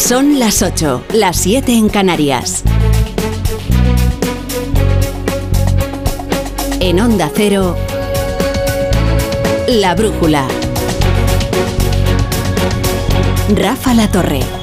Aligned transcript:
Son 0.00 0.40
las 0.40 0.62
8, 0.62 1.04
las 1.12 1.36
7 1.36 1.72
en 1.72 1.88
Canarias. 1.88 2.64
En 6.80 6.98
Onda 6.98 7.30
Cero, 7.32 7.76
La 9.68 9.94
Brújula. 9.94 10.48
Rafa 13.54 13.94
La 13.94 14.10
Torre. 14.10 14.59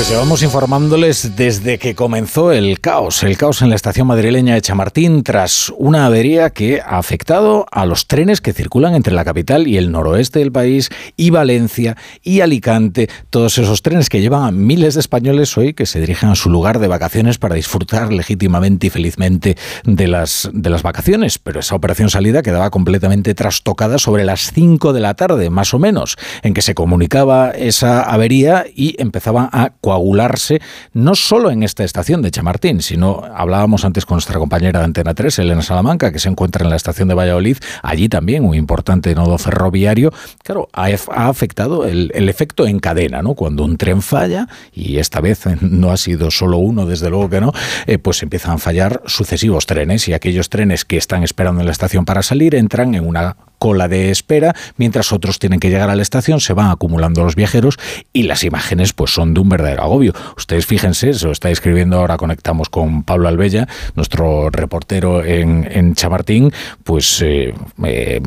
Pues 0.00 0.08
llevamos 0.08 0.42
informándoles 0.42 1.36
desde 1.36 1.76
que 1.76 1.94
comenzó 1.94 2.52
el 2.52 2.80
caos, 2.80 3.22
el 3.22 3.36
caos 3.36 3.60
en 3.60 3.68
la 3.68 3.76
estación 3.76 4.06
madrileña 4.06 4.54
de 4.54 4.62
Chamartín 4.62 5.22
tras 5.22 5.70
una 5.76 6.06
avería 6.06 6.48
que 6.48 6.80
ha 6.80 6.96
afectado 6.96 7.66
a 7.70 7.84
los 7.84 8.06
trenes 8.06 8.40
que 8.40 8.54
circulan 8.54 8.94
entre 8.94 9.12
la 9.12 9.26
capital 9.26 9.68
y 9.68 9.76
el 9.76 9.92
noroeste 9.92 10.38
del 10.38 10.52
país 10.52 10.88
y 11.18 11.28
Valencia 11.28 11.98
y 12.22 12.40
Alicante, 12.40 13.10
todos 13.28 13.58
esos 13.58 13.82
trenes 13.82 14.08
que 14.08 14.22
llevan 14.22 14.44
a 14.44 14.52
miles 14.52 14.94
de 14.94 15.00
españoles 15.00 15.58
hoy 15.58 15.74
que 15.74 15.84
se 15.84 16.00
dirigen 16.00 16.30
a 16.30 16.34
su 16.34 16.48
lugar 16.48 16.78
de 16.78 16.88
vacaciones 16.88 17.36
para 17.36 17.56
disfrutar 17.56 18.10
legítimamente 18.10 18.86
y 18.86 18.90
felizmente 18.90 19.58
de 19.84 20.08
las, 20.08 20.48
de 20.50 20.70
las 20.70 20.82
vacaciones, 20.82 21.38
pero 21.38 21.60
esa 21.60 21.74
operación 21.74 22.08
salida 22.08 22.40
quedaba 22.40 22.70
completamente 22.70 23.34
trastocada 23.34 23.98
sobre 23.98 24.24
las 24.24 24.50
5 24.54 24.94
de 24.94 25.00
la 25.00 25.12
tarde, 25.12 25.50
más 25.50 25.74
o 25.74 25.78
menos, 25.78 26.16
en 26.42 26.54
que 26.54 26.62
se 26.62 26.74
comunicaba 26.74 27.50
esa 27.50 28.00
avería 28.00 28.64
y 28.74 28.96
empezaban 28.98 29.50
a 29.52 29.72
coagularse 29.90 30.60
no 30.92 31.16
solo 31.16 31.50
en 31.50 31.64
esta 31.64 31.82
estación 31.82 32.22
de 32.22 32.30
Chamartín, 32.30 32.80
sino 32.80 33.24
hablábamos 33.34 33.84
antes 33.84 34.06
con 34.06 34.16
nuestra 34.16 34.38
compañera 34.38 34.78
de 34.78 34.84
Antena 34.84 35.14
3, 35.14 35.40
Elena 35.40 35.62
Salamanca, 35.62 36.12
que 36.12 36.20
se 36.20 36.28
encuentra 36.28 36.62
en 36.62 36.70
la 36.70 36.76
estación 36.76 37.08
de 37.08 37.14
Valladolid, 37.14 37.56
allí 37.82 38.08
también 38.08 38.44
un 38.44 38.54
importante 38.54 39.12
nodo 39.16 39.36
ferroviario. 39.36 40.12
Claro, 40.44 40.68
ha, 40.72 40.86
afectado 41.28 41.86
el, 41.86 42.28
efecto 42.28 42.68
en 42.68 42.78
cadena, 42.78 43.20
¿no? 43.20 43.34
Cuando 43.34 43.64
un 43.64 43.76
tren 43.78 44.00
falla, 44.00 44.46
y 44.72 44.98
esta 44.98 45.20
vez 45.20 45.42
no 45.60 45.90
ha 45.90 45.96
sido 45.96 46.30
solo 46.30 46.58
uno, 46.58 46.86
desde 46.86 47.10
luego 47.10 47.28
que 47.28 47.40
no, 47.40 47.52
eh, 47.86 47.98
pues 47.98 48.22
empiezan 48.22 48.52
a 48.52 48.58
fallar 48.58 49.02
sucesivos 49.06 49.66
trenes 49.66 50.06
y 50.06 50.12
aquellos 50.12 50.50
trenes 50.50 50.84
que 50.84 50.98
están 50.98 51.24
esperando 51.24 51.62
en 51.62 51.66
la 51.66 51.72
estación 51.72 52.04
para 52.04 52.22
salir 52.22 52.54
entran 52.54 52.94
en 52.94 53.04
una 53.04 53.36
cola 53.60 53.88
de 53.88 54.10
espera, 54.10 54.56
mientras 54.78 55.12
otros 55.12 55.38
tienen 55.38 55.60
que 55.60 55.68
llegar 55.68 55.90
a 55.90 55.94
la 55.94 56.02
estación, 56.02 56.40
se 56.40 56.54
van 56.54 56.70
acumulando 56.70 57.22
los 57.22 57.36
viajeros 57.36 57.78
y 58.12 58.22
las 58.22 58.42
imágenes 58.42 58.94
pues 58.94 59.12
son 59.12 59.34
de 59.34 59.40
un 59.40 59.50
verdadero 59.50 59.82
agobio. 59.82 60.14
Ustedes 60.36 60.64
fíjense, 60.64 61.12
se 61.12 61.26
lo 61.26 61.32
está 61.32 61.50
escribiendo 61.50 61.98
ahora, 61.98 62.16
conectamos 62.16 62.70
con 62.70 63.04
Pablo 63.04 63.28
Albella, 63.28 63.68
nuestro 63.94 64.48
reportero 64.48 65.22
en, 65.22 65.94
Chamartín, 65.94 66.52
pues 66.84 67.20
eh, 67.22 67.52
eh, 67.84 68.20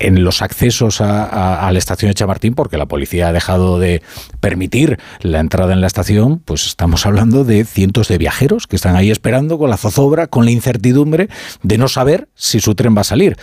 en, 0.00 0.24
los 0.24 0.40
accesos 0.40 1.02
a, 1.02 1.68
la 1.70 1.78
estación 1.78 2.10
de 2.10 2.14
Chamartín, 2.14 2.54
porque 2.54 2.78
la 2.78 2.86
policía 2.86 3.28
ha 3.28 3.32
dejado 3.32 3.78
de 3.78 4.02
permitir 4.40 4.98
la 5.20 5.40
entrada 5.40 5.74
en 5.74 5.82
la 5.82 5.86
estación, 5.86 6.40
pues 6.42 6.66
estamos 6.66 7.04
hablando 7.04 7.44
de 7.44 7.66
cientos 7.66 8.08
de 8.08 8.16
viajeros 8.16 8.66
que 8.66 8.76
están 8.76 8.96
ahí 8.96 9.10
esperando 9.10 9.58
con 9.58 9.68
la 9.68 9.76
zozobra, 9.76 10.28
con 10.28 10.46
la 10.46 10.50
incertidumbre 10.50 11.28
de 11.62 11.76
no 11.76 11.88
saber 11.88 12.28
si 12.34 12.60
su 12.60 12.74
tren 12.74 12.96
va 12.96 13.02
a 13.02 13.04
salir 13.04 13.36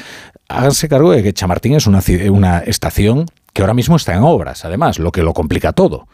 háganse 0.50 0.90
cargo 0.90 1.12
de 1.12 1.24
que 1.24 1.34
Chamartín 1.34 1.76
es 1.76 1.88
una, 1.88 2.02
una 2.30 2.60
estación 2.60 3.26
que 3.54 3.62
ahora 3.62 3.74
mismo 3.74 3.96
está 3.96 4.14
en 4.14 4.24
obras, 4.24 4.66
además, 4.66 5.00
lo 5.00 5.12
que 5.12 5.24
lo 5.24 5.34
complica 5.34 5.74
todo. 5.74 6.08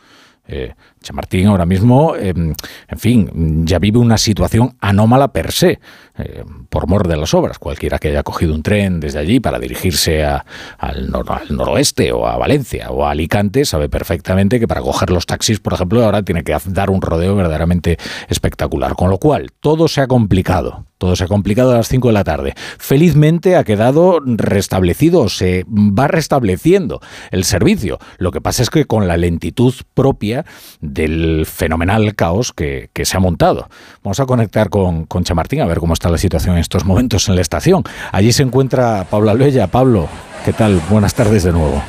Eh, 0.48 0.74
Chamartín 1.02 1.48
ahora 1.48 1.66
mismo, 1.66 2.16
em, 2.16 2.54
en 2.88 3.00
fin, 3.00 3.66
ya 3.66 3.80
vive 3.80 4.00
una 4.00 4.18
situación 4.18 4.76
anómala 4.82 5.32
per 5.32 5.52
se, 5.52 5.80
eh, 6.18 6.44
por 6.70 6.88
mor 6.88 7.08
de 7.08 7.16
las 7.16 7.34
obras. 7.34 7.58
Cualquiera 7.58 8.00
que 8.00 8.10
haya 8.10 8.24
cogido 8.24 8.54
un 8.54 8.62
tren 8.62 9.00
desde 9.00 9.20
allí 9.20 9.40
para 9.40 9.60
dirigirse 9.60 10.24
al, 10.24 10.44
al, 10.78 11.10
noroeste 11.56 12.12
o 12.12 12.28
a 12.28 12.38
Valencia 12.38 12.92
o 12.92 13.06
a 13.06 13.12
Alicante 13.12 13.66
sabe 13.66 13.88
perfectamente 13.88 14.60
que 14.60 14.68
para 14.68 14.82
coger 14.82 15.10
los 15.12 15.26
taxis, 15.26 15.60
por 15.60 15.74
ejemplo, 15.74 16.04
ahora 16.04 16.24
tiene 16.24 16.44
que 16.44 16.56
dar 16.66 16.90
un 16.90 17.02
rodeo 17.02 17.36
verdaderamente 17.36 17.98
espectacular. 18.28 18.96
Con 18.96 19.10
lo 19.10 19.20
cual, 19.20 19.52
todo 19.60 19.88
se 19.88 20.02
ha 20.02 20.08
complicado. 20.08 20.86
Todo 21.02 21.16
se 21.16 21.24
ha 21.24 21.28
complicado 21.28 21.72
a 21.72 21.78
las 21.78 21.88
5 21.88 22.10
de 22.10 22.14
la 22.14 22.24
tarde. 22.24 22.54
Felizmente 22.78 23.56
ha 23.56 23.64
quedado 23.64 24.20
restablecido, 24.24 25.30
se 25.30 25.66
va 25.68 26.08
restableciendo 26.08 27.02
el 27.32 27.44
servicio. 27.44 27.98
Lo 28.20 28.30
que 28.30 28.40
pasa 28.40 28.62
es 28.62 28.70
que 28.70 28.86
con 28.86 29.08
la 29.08 29.18
lentitud 29.18 29.74
propia 29.96 30.46
del 30.80 31.48
fenomenal 31.48 32.14
caos 32.14 32.54
que, 32.54 32.92
se 33.04 33.18
ha 33.18 33.20
montado. 33.20 33.68
Vamos 34.04 34.20
a 34.20 34.28
conectar 34.28 34.70
con, 34.70 35.06
con, 35.06 35.24
Chamartín 35.24 35.62
a 35.62 35.66
ver 35.66 35.80
cómo 35.80 35.94
está 35.94 36.08
la 36.08 36.20
situación 36.20 36.54
en 36.54 36.62
estos 36.62 36.86
momentos 36.86 37.28
en 37.30 37.36
la 37.36 37.42
estación. 37.42 37.82
Allí 38.12 38.32
se 38.32 38.44
encuentra 38.44 39.08
Pablo 39.10 39.32
Albella. 39.32 39.66
Pablo, 39.66 40.08
¿qué 40.46 40.54
tal? 40.54 40.80
Buenas 40.88 41.16
tardes 41.16 41.42
de 41.42 41.52
nuevo. 41.52 41.82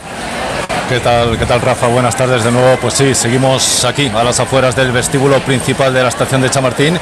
¿Qué 0.93 1.01
tal, 1.01 1.39
¿Qué 1.39 1.47
tal, 1.47 1.63
Rafa? 1.63 1.87
Buenas 1.87 2.15
tardes 2.15 2.45
de 2.45 2.53
nuevo. 2.53 2.77
Pues 2.77 2.93
sí, 2.93 3.15
seguimos 3.15 3.83
aquí, 3.87 4.13
a 4.15 4.23
las 4.23 4.39
afueras 4.41 4.77
del 4.77 4.93
vestíbulo 4.93 5.41
principal 5.41 5.95
de 5.95 6.03
la 6.03 6.11
estación 6.11 6.43
de 6.43 6.51
Chamartín. 6.51 6.99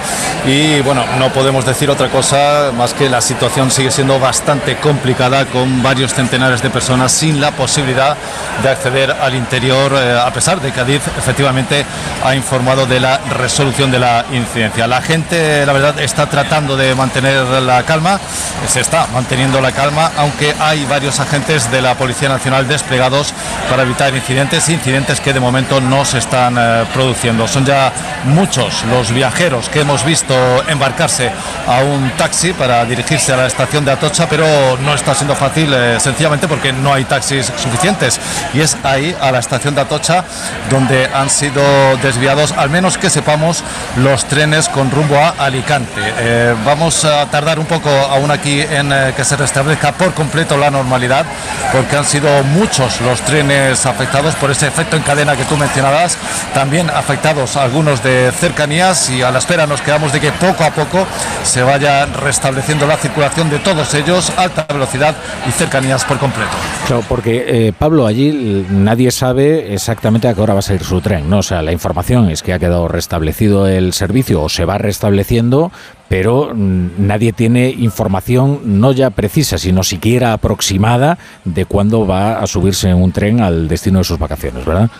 Y 0.47 0.81
bueno, 0.83 1.05
no 1.19 1.33
podemos 1.33 1.67
decir 1.67 1.91
otra 1.91 2.09
cosa 2.09 2.71
más 2.73 2.95
que 2.95 3.11
la 3.11 3.21
situación 3.21 3.69
sigue 3.73 3.91
siendo 3.91 4.21
bastante 4.21 4.77
complicada, 4.77 5.45
con 5.47 5.83
varios 5.83 6.15
centenares 6.15 6.63
de 6.63 6.71
personas 6.71 7.11
sin 7.11 7.41
la 7.41 7.51
posibilidad 7.51 8.17
de 8.63 8.69
acceder 8.69 9.11
al 9.11 9.35
interior, 9.35 9.93
eh, 9.97 10.17
a 10.25 10.33
pesar 10.33 10.61
de 10.61 10.71
que 10.71 10.79
Adif 10.79 11.09
efectivamente 11.19 11.85
ha 12.23 12.37
informado 12.37 12.87
de 12.87 13.01
la 13.01 13.19
resolución 13.19 13.91
de 13.91 13.99
la 13.99 14.25
incidencia. 14.31 14.87
La 14.87 15.03
gente, 15.03 15.67
la 15.67 15.73
verdad, 15.73 15.99
está 15.99 16.27
tratando 16.27 16.77
de 16.77 16.95
mantener 16.95 17.45
la 17.45 17.83
calma, 17.83 18.21
se 18.69 18.83
está 18.83 19.09
manteniendo 19.09 19.61
la 19.61 19.73
calma, 19.73 20.13
aunque 20.17 20.55
hay 20.61 20.85
varios 20.85 21.19
agentes 21.19 21.69
de 21.73 21.83
la 21.83 21.97
Policía 21.97 22.29
Nacional 22.29 22.69
desplegados 22.69 23.35
para 23.69 23.80
evitar 23.83 24.15
incidentes, 24.15 24.69
incidentes 24.69 25.21
que 25.21 25.33
de 25.33 25.41
momento 25.41 25.81
no 25.81 26.05
se 26.05 26.19
están 26.19 26.57
eh, 26.59 26.85
produciendo. 26.93 27.47
Son 27.47 27.65
ya 27.65 27.93
muchos 28.25 28.85
los 28.85 29.13
viajeros 29.13 29.69
que 29.69 29.81
hemos 29.81 30.05
visto 30.05 30.35
embarcarse 30.69 31.31
a 31.67 31.81
un 31.81 32.11
taxi 32.17 32.53
para 32.53 32.85
dirigirse 32.85 33.33
a 33.33 33.37
la 33.37 33.47
estación 33.47 33.85
de 33.85 33.93
Atocha, 33.93 34.29
pero 34.29 34.47
no 34.85 34.95
está 34.95 35.15
siendo 35.15 35.35
fácil 35.35 35.73
eh, 35.73 35.99
sencillamente 36.01 36.49
porque 36.49 36.73
no 36.73 36.93
hay 36.93 37.05
taxis 37.05 37.53
suficientes. 37.57 38.21
Y 38.55 38.61
es 38.61 38.77
ahí, 38.83 39.17
a 39.21 39.31
la 39.31 39.39
estación 39.39 39.75
de 39.75 39.83
Atocha, 39.83 40.25
donde 40.71 41.09
han 41.13 41.31
sido 41.31 41.63
desviados, 42.03 42.53
al 42.53 42.71
menos 42.71 42.99
que 42.99 43.11
sepamos, 43.11 43.63
los 43.97 44.25
trenes 44.27 44.69
con 44.69 44.91
rumbo 44.91 45.17
a 45.17 45.31
Alicante. 45.39 46.01
Eh, 46.19 46.55
vamos 46.65 47.05
a 47.05 47.27
tardar 47.27 47.59
un 47.59 47.67
poco 47.67 47.91
aún 47.91 48.31
aquí 48.31 48.61
en 48.61 48.91
que 49.17 49.25
se 49.25 49.37
restablezca 49.37 49.93
por 49.93 50.15
completo 50.15 50.57
la 50.57 50.71
normalidad, 50.71 51.25
porque 51.73 51.97
han 51.97 52.05
sido 52.05 52.43
muchos 52.45 53.01
los 53.01 53.21
trenes 53.23 53.70
afectados 53.87 54.35
por 54.37 54.51
ese 54.51 54.67
efecto 54.67 54.97
en 54.97 55.03
cadena 55.03 55.37
que 55.37 55.45
tú 55.45 55.57
mencionabas, 55.57 56.19
también 56.55 56.91
afectados 56.91 57.57
algunos 57.57 58.03
de 58.03 58.33
cercanías 58.33 59.11
y 59.11 59.23
a 59.23 59.31
la 59.31 59.39
espera 59.39 59.67
nos 59.67 59.81
quedamos 59.81 60.13
de 60.13 60.21
que 60.21 60.33
poco 60.33 60.65
a 60.65 60.71
poco 60.71 61.07
se 61.45 61.63
vaya 61.63 62.07
restableciendo 62.07 62.87
la 62.87 62.97
circulación 62.97 63.51
de 63.51 63.59
todos 63.59 63.95
ellos, 63.95 64.33
alta 64.37 64.67
velocidad 64.73 65.15
y 65.49 65.53
cercanías 65.53 66.05
por 66.05 66.19
completo. 66.19 66.51
Claro, 66.87 67.05
porque 67.09 67.45
eh, 67.47 67.73
Pablo, 67.77 68.07
allí 68.07 68.67
nadie 68.71 69.11
sabe 69.11 69.73
exactamente 69.73 70.29
a 70.29 70.35
qué 70.35 70.41
hora 70.41 70.55
va 70.55 70.61
a 70.61 70.63
salir 70.63 70.85
su 70.85 71.01
tren, 71.01 71.29
¿no? 71.31 71.39
O 71.39 71.43
sea, 71.43 71.63
la 71.63 71.73
información 71.73 72.31
es 72.31 72.43
que 72.43 72.53
ha 72.53 72.59
quedado 72.59 72.89
restablecido 72.89 73.67
el 73.67 73.93
servicio 73.93 74.43
o 74.43 74.49
se 74.49 74.65
va 74.65 74.79
restableciendo, 74.79 75.71
pero 76.11 76.51
mm, 76.53 77.07
nadie 77.07 77.33
tiene 77.33 77.69
información 77.71 78.63
no 78.65 78.91
ya 78.91 79.11
precisa, 79.11 79.59
sino 79.59 79.85
siquiera 79.85 80.33
aproximada 80.33 81.19
de 81.45 81.67
cuándo 81.67 82.05
va 82.05 82.41
a 82.41 82.49
subirse 82.49 82.91
en 82.91 82.97
un 82.97 83.13
tren 83.13 83.41
al 83.41 83.69
destino 83.69 84.01
de 84.01 84.05
sus 84.05 84.19
vacaciones, 84.19 84.65
¿verdad? 84.65 84.91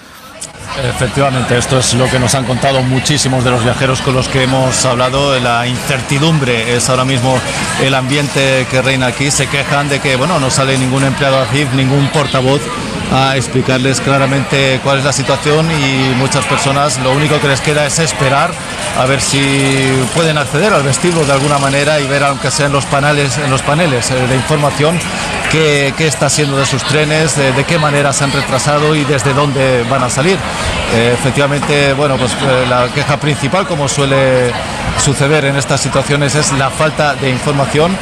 Efectivamente, 0.89 1.59
esto 1.59 1.81
es 1.81 1.95
lo 1.95 2.09
que 2.09 2.21
nos 2.21 2.37
han 2.37 2.45
contado 2.45 2.81
muchísimos 2.83 3.43
de 3.43 3.51
los 3.51 3.65
viajeros 3.65 4.01
con 4.03 4.15
los 4.15 4.29
que 4.29 4.45
hemos 4.45 4.85
hablado. 4.85 5.39
La 5.41 5.67
incertidumbre 5.67 6.77
es 6.77 6.89
ahora 6.89 7.05
mismo 7.05 7.37
el 7.83 7.93
ambiente 7.93 8.65
que 8.71 8.81
reina 8.81 9.09
aquí. 9.09 9.33
Se 9.33 9.49
quejan 9.49 9.89
de 9.89 9.99
que 9.99 10.15
bueno, 10.15 10.39
no 10.39 10.49
sale 10.49 10.79
ningún 10.79 11.03
empleado 11.03 11.41
ACIF, 11.41 11.75
ningún 11.75 12.07
portavoz 12.11 12.63
a 13.13 13.37
explicarles 13.37 14.01
claramente 14.01 14.81
cuál 14.85 14.99
es 14.99 15.05
la 15.05 15.13
situación 15.13 15.67
y 15.71 16.15
muchas 16.17 16.45
personas 16.47 16.99
lo 17.03 17.13
único 17.13 17.41
que 17.41 17.49
les 17.49 17.61
queda 17.61 17.87
es 17.87 17.99
esperar 17.99 18.51
a 18.99 19.05
ver 19.07 19.21
si 19.21 19.41
pueden 20.15 20.39
acceder 20.39 20.73
al 20.73 20.83
vestíbulo 20.83 21.25
de 21.27 21.33
alguna 21.33 21.59
manera 21.59 22.01
y 22.01 22.07
ver 22.07 22.23
aunque 22.23 22.51
sea 22.51 22.67
en 22.67 22.73
los 22.73 22.85
paneles, 22.87 23.39
en 23.39 23.51
los 23.51 23.63
paneles 23.63 24.11
eh, 24.11 24.15
de 24.15 24.35
información 24.37 24.99
qué, 25.51 25.93
qué, 25.97 26.07
está 26.07 26.27
haciendo 26.27 26.57
de 26.57 26.67
sus 26.67 26.83
trenes, 26.85 27.37
de, 27.37 27.65
qué 27.65 27.79
manera 27.79 28.13
se 28.13 28.25
han 28.25 28.33
retrasado 28.33 28.95
y 28.95 29.05
desde 29.05 29.35
dónde 29.35 29.85
van 29.91 30.03
a 30.03 30.11
salir. 30.11 30.39
Eh, 30.95 31.13
efectivamente, 31.15 31.93
bueno, 31.93 32.17
pues 32.17 32.33
eh, 32.33 32.67
la 32.69 32.89
queja 32.89 33.19
principal, 33.19 33.67
como 33.67 33.89
suele 33.89 34.53
suceder 35.01 35.47
en 35.47 35.57
estas 35.57 35.81
situaciones 35.81 36.35
es 36.35 36.53
la 36.53 36.71
falta 36.71 37.15
de 37.15 37.31
información 37.31 37.97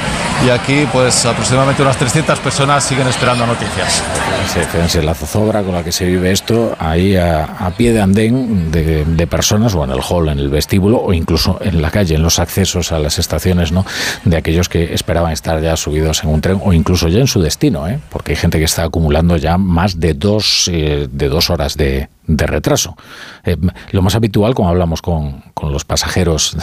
y 0.44 0.50
aquí 0.50 0.86
pues 0.92 1.26
aproximadamente 1.26 1.82
unas 1.82 1.96
300 1.96 2.38
personas 2.40 2.84
siguen 2.84 3.06
esperando 3.06 3.46
noticias. 3.46 4.02
Fíjense, 4.48 5.02
la 5.02 5.14
zozobra 5.14 5.62
con 5.62 5.74
la 5.74 5.84
que 5.84 5.92
se 5.92 6.06
vive 6.06 6.32
esto 6.32 6.74
ahí 6.78 7.16
a, 7.16 7.72
pie 7.76 7.92
de 7.92 8.00
andén 8.00 8.70
de, 8.70 9.26
personas 9.26 9.74
o 9.74 9.84
en 9.84 9.90
el 9.90 10.00
hall, 10.00 10.28
en 10.28 10.38
el 10.38 10.48
vestíbulo 10.48 10.98
o 10.98 11.12
incluso 11.12 11.58
en 11.60 11.82
la 11.82 11.90
calle, 11.90 12.14
en 12.14 12.22
los 12.22 12.38
accesos 12.38 12.92
a 12.92 12.98
las 12.98 13.18
estaciones, 13.18 13.72
¿no? 13.72 13.84
De 14.24 14.36
aquellos 14.36 14.68
que 14.68 14.94
esperaban 14.94 15.32
estar 15.32 15.60
ya 15.60 15.76
subidos 15.76 16.24
en 16.24 16.30
un 16.30 16.40
tren 16.40 16.60
o 16.64 16.72
incluso 16.72 17.08
ya 17.08 17.20
en 17.20 17.26
su 17.26 17.37
destino, 17.40 17.88
¿eh? 17.88 18.00
Porque 18.10 18.32
hay 18.32 18.36
gente 18.36 18.58
que 18.58 18.64
está 18.64 18.84
acumulando 18.84 19.36
ya 19.36 19.58
más 19.58 20.00
de 20.00 20.14
dos, 20.14 20.68
eh, 20.72 21.08
de 21.10 21.28
dos 21.28 21.50
horas 21.50 21.76
de, 21.76 22.08
de 22.28 22.46
retraso. 22.46 22.96
Eh, 23.44 23.56
lo 23.90 24.02
más 24.02 24.14
habitual, 24.14 24.54
como 24.54 24.68
hablamos 24.68 25.02
con, 25.02 25.42
los 25.62 25.84
pasajeros 25.84 26.56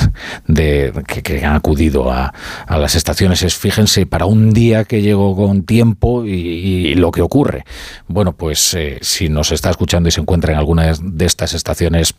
de, 0.48 0.94
que, 1.06 1.44
han 1.44 1.56
acudido 1.56 2.12
a, 2.12 2.34
las 2.70 2.96
estaciones, 2.96 3.44
es 3.44 3.56
fíjense, 3.56 4.06
para 4.06 4.26
un 4.26 4.54
día 4.54 4.86
que 4.86 5.02
llego 5.02 5.36
con 5.36 5.64
tiempo 5.64 6.24
y, 6.26 6.94
lo 6.96 7.12
que 7.12 7.22
ocurre. 7.22 7.66
Bueno, 8.08 8.34
pues 8.34 8.74
eh, 8.76 9.00
si 9.02 9.28
nos 9.28 9.52
está 9.52 9.70
escuchando 9.70 10.08
y 10.08 10.12
se 10.12 10.22
encuentra 10.22 10.54
en 10.54 10.60
alguna 10.60 10.94
de 10.94 11.26
estas 11.26 11.54
estaciones, 11.54 12.14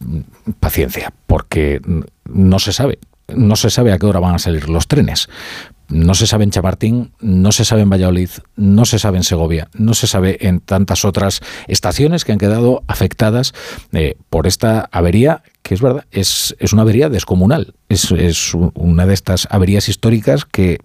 paciencia, 0.61 1.13
porque 1.27 1.81
no 2.25 2.59
se 2.59 2.73
sabe. 2.73 2.99
No 3.29 3.57
se 3.57 3.71
sabe 3.71 3.93
a 3.93 3.99
qué 3.99 4.07
hora 4.07 4.21
van 4.21 4.37
a 4.37 4.39
salir 4.39 4.69
los 4.69 4.87
trenes 4.87 5.29
no 5.89 6.15
se 6.15 6.27
sabe 6.27 6.45
en 6.45 6.51
Chamartín, 6.51 7.13
no 7.21 7.53
se 7.53 7.65
sabe 7.65 7.83
en 7.83 7.91
Valladolid, 7.91 8.31
no 8.57 8.85
se 8.85 8.99
sabe 8.99 9.19
en 9.19 9.25
Segovia, 9.25 9.69
no 9.75 9.95
se 9.95 10.07
sabe 10.07 10.39
en 10.41 10.61
tantas 10.61 11.05
otras 11.05 11.41
estaciones 11.69 12.25
que 12.25 12.33
han 12.33 12.39
quedado 12.39 12.83
afectadas 12.87 13.55
eh, 13.93 14.17
por 14.31 14.47
esta 14.47 14.89
avería 14.93 15.43
que 15.63 15.75
es 15.75 15.83
verdad, 15.83 16.05
es, 16.13 16.55
una 16.73 16.83
avería 16.83 17.09
descomunal. 17.09 17.75
Es, 17.89 18.55
una 18.55 19.05
de 19.05 19.15
estas 19.15 19.49
averías 19.51 19.89
históricas 19.89 20.45
que 20.45 20.79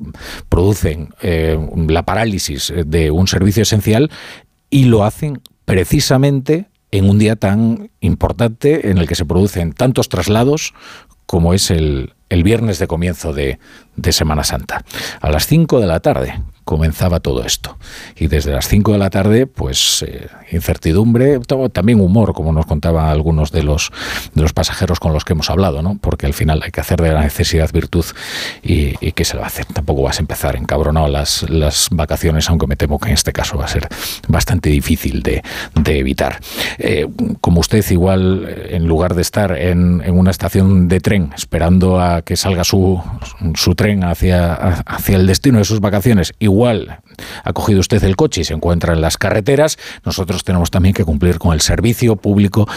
producen 0.50 1.09
eh, 1.21 1.59
la 1.88 2.03
parálisis 2.03 2.74
de 2.88 3.12
un 3.12 3.27
servicio 3.27 3.62
esencial 3.62 4.09
y 4.71 4.86
lo 4.86 5.03
hacen 5.03 5.39
precisamente 5.65 6.65
en 6.89 7.09
un 7.09 7.19
día 7.19 7.36
tan 7.36 7.92
importante 8.00 8.89
en 8.89 8.98
el 8.98 9.07
que 9.07 9.13
se 9.13 9.25
producen 9.25 9.74
tantos 9.74 10.09
traslados 10.09 10.74
como 11.27 11.53
es 11.53 11.69
el, 11.69 12.13
el 12.30 12.44
viernes 12.44 12.80
de 12.80 12.88
comienzo 12.88 13.33
de, 13.33 13.59
de 13.96 14.12
Semana 14.12 14.44
Santa. 14.44 14.84
A 15.22 15.30
las 15.30 15.48
5 15.48 15.80
de 15.80 15.88
la 15.88 16.00
tarde 16.00 16.42
comenzaba 16.64 17.20
todo 17.20 17.44
esto. 17.44 17.78
Y 18.16 18.28
desde 18.28 18.52
las 18.54 18.68
5 18.68 18.94
de 18.94 18.98
la 18.98 19.10
tarde, 19.10 19.48
pues 19.48 20.06
eh, 20.08 20.28
incertidumbre, 20.52 21.40
también 21.74 22.00
humor, 22.00 22.34
como 22.34 22.54
nos 22.54 22.66
contaban 22.66 23.08
algunos 23.08 23.52
de 23.52 23.64
los, 23.64 23.92
de 24.34 24.42
los 24.42 24.54
pasajeros 24.54 25.00
con 25.00 25.12
los 25.12 25.26
que 25.26 25.34
hemos 25.34 25.50
hablado, 25.50 25.82
¿no? 25.82 25.98
Porque 26.00 26.28
al 26.28 26.34
final 26.34 26.62
hay 26.64 26.72
que 26.72 26.80
hacer 26.80 27.02
de 27.02 27.12
la 27.12 27.24
necesidad 27.24 27.70
virtud 27.74 28.06
y, 28.64 28.96
y 29.06 29.12
¿qué 29.12 29.26
se 29.26 29.38
va 29.38 29.44
a 29.44 29.48
hacer? 29.48 29.66
Tampoco 29.66 30.04
vas 30.04 30.20
a 30.20 30.22
empezar 30.22 30.56
encabronado 30.56 31.08
las, 31.08 31.50
las 31.50 31.90
vacaciones, 31.92 32.50
aunque 32.50 32.68
me 32.68 32.76
temo 32.76 33.00
que 33.00 33.10
en 33.10 33.16
este 33.16 33.34
caso 33.34 33.58
va 33.58 33.66
a 33.66 33.68
ser 33.68 33.90
bastante 34.28 34.70
difícil 34.70 35.24
de, 35.24 35.44
de 35.76 36.00
evitar. 36.00 36.40
Eh, 36.78 37.08
como 37.42 37.60
usted, 37.60 37.84
igual, 37.92 38.48
en 38.70 38.88
lugar 38.88 39.16
de 39.16 39.24
estar 39.24 39.58
en, 39.58 40.02
en, 40.06 40.18
una 40.18 40.32
estación 40.32 40.88
de 40.88 41.00
tren 41.00 41.34
esperando 41.36 42.00
a 42.00 42.22
que 42.22 42.38
salga 42.38 42.64
su, 42.64 43.02
su 43.56 43.76
tren 43.81 44.04
hacia, 44.04 44.54
hacia 44.54 45.16
el 45.16 45.25
destino 45.25 45.57
de 45.57 45.66
sus 45.66 45.80
vacaciones, 45.80 46.33
igual 46.38 47.00
ha 47.44 47.54
cogido 47.54 47.80
usted 47.80 48.04
el 48.04 48.16
coche 48.16 48.42
y 48.42 48.44
se 48.44 48.54
encuentra 48.54 48.94
en 48.94 49.02
las 49.02 49.18
carreteras, 49.18 49.78
nosotros 50.06 50.44
tenemos 50.44 50.72
también 50.72 50.94
que 50.94 51.06
cumplir 51.06 51.40
con 51.40 51.54
el 51.54 51.62
servicio 51.62 52.16
público 52.16 52.68